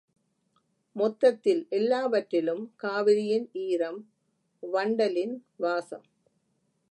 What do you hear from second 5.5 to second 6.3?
வாசம்.